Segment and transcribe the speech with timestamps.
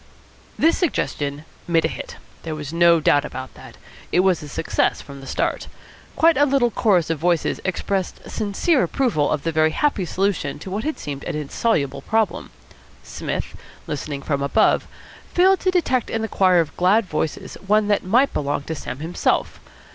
[0.57, 2.15] This suggestion made a hit.
[2.41, 3.77] There was no doubt about that.
[4.11, 5.67] It was a success from the start.
[6.15, 10.71] Quite a little chorus of voices expressed sincere approval of the very happy solution to
[10.71, 12.49] what had seemed an insoluble problem.
[13.03, 14.87] Psmith, listening from above,
[15.35, 19.01] failed to detect in the choir of glad voices one that might belong to Sam
[19.01, 19.59] himself.